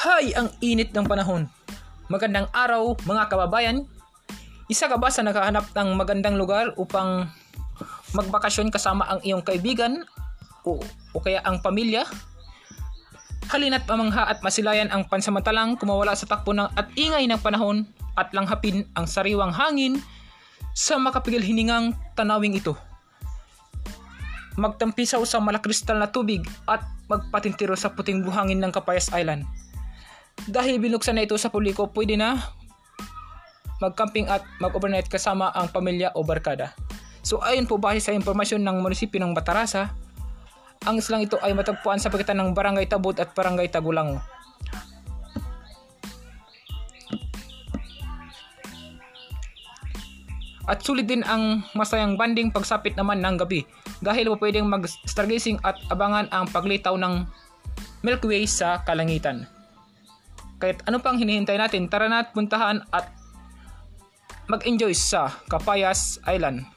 Hay, 0.00 0.32
ang 0.32 0.48
init 0.64 0.96
ng 0.96 1.04
panahon. 1.04 1.44
Magandang 2.08 2.48
araw 2.56 2.96
mga 3.04 3.28
kababayan. 3.28 3.84
Isa 4.64 4.88
ka 4.88 4.96
ba 4.96 5.12
sa 5.12 5.20
nakahanap 5.20 5.76
ng 5.76 5.92
magandang 5.92 6.40
lugar 6.40 6.72
upang 6.80 7.28
magbakasyon 8.16 8.72
kasama 8.72 9.04
ang 9.04 9.20
iyong 9.20 9.44
kaibigan 9.44 10.08
o, 10.64 10.80
o 11.12 11.20
kaya 11.20 11.44
ang 11.44 11.60
pamilya? 11.60 12.08
Halina't 13.52 13.84
pamangha 13.84 14.24
at 14.24 14.40
masilayan 14.40 14.88
ang 14.88 15.04
pansamantalang 15.04 15.76
kumawala 15.76 16.16
sa 16.16 16.24
takbo 16.24 16.56
ng 16.56 16.72
at 16.80 16.88
ingay 16.96 17.28
ng 17.28 17.44
panahon 17.44 17.84
at 18.16 18.32
langhapin 18.32 18.88
ang 18.96 19.04
sariwang 19.04 19.52
hangin 19.52 20.00
sa 20.72 20.96
makapigil 20.96 21.44
hiningang 21.44 21.92
tanawing 22.16 22.56
ito. 22.56 22.72
Magtampisaw 24.56 25.20
sa 25.28 25.44
malakristal 25.44 26.00
na 26.00 26.08
tubig 26.08 26.40
at 26.64 26.80
magpatintiro 27.04 27.76
sa 27.76 27.92
puting 27.92 28.24
buhangin 28.24 28.64
ng 28.64 28.72
Kapayas 28.72 29.12
Island. 29.12 29.44
Dahil 30.48 30.80
binuksan 30.80 31.18
na 31.18 31.26
ito 31.28 31.36
sa 31.36 31.52
publiko, 31.52 31.90
pwede 31.92 32.16
na 32.16 32.40
mag-camping 33.80 34.28
at 34.28 34.44
mag-overnight 34.60 35.08
kasama 35.08 35.48
ang 35.56 35.72
pamilya 35.72 36.12
o 36.16 36.24
barkada. 36.24 36.76
So 37.20 37.40
ayon 37.44 37.68
po 37.68 37.76
base 37.76 38.08
sa 38.08 38.16
impormasyon 38.16 38.64
ng 38.64 38.76
munisipyo 38.80 39.20
ng 39.20 39.36
Batarasa, 39.36 39.92
ang 40.88 40.96
islang 40.96 41.20
ito 41.20 41.36
ay 41.44 41.52
matagpuan 41.52 42.00
sa 42.00 42.08
pagitan 42.08 42.40
ng 42.40 42.56
Barangay 42.56 42.88
Tabot 42.88 43.12
at 43.20 43.36
Barangay 43.36 43.68
Tagulango. 43.68 44.20
At 50.70 50.86
sulit 50.86 51.10
din 51.10 51.26
ang 51.26 51.66
masayang 51.74 52.14
banding 52.14 52.54
pagsapit 52.54 52.94
naman 52.94 53.18
ng 53.20 53.42
gabi 53.42 53.66
dahil 53.98 54.30
po 54.30 54.38
pwedeng 54.38 54.70
mag-stargazing 54.70 55.58
at 55.66 55.74
abangan 55.90 56.30
ang 56.30 56.46
paglitaw 56.46 56.94
ng 56.94 57.26
Milky 58.06 58.30
Way 58.30 58.44
sa 58.46 58.80
kalangitan. 58.86 59.59
Kahit 60.60 60.84
ano 60.84 61.00
pang 61.00 61.16
hinihintay 61.16 61.56
natin, 61.56 61.88
tara 61.88 62.06
na 62.06 62.22
at 62.22 62.36
puntahan 62.36 62.84
at 62.92 63.08
mag-enjoy 64.46 64.92
sa 64.92 65.32
Kapayas 65.48 66.20
Island. 66.28 66.68